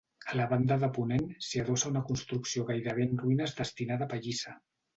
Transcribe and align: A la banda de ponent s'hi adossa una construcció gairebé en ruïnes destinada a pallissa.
A 0.31 0.35
la 0.37 0.45
banda 0.53 0.77
de 0.83 0.89
ponent 0.95 1.27
s'hi 1.49 1.61
adossa 1.65 1.89
una 1.91 2.03
construcció 2.09 2.67
gairebé 2.73 3.07
en 3.11 3.15
ruïnes 3.23 3.57
destinada 3.63 4.11
a 4.11 4.13
pallissa. 4.17 4.59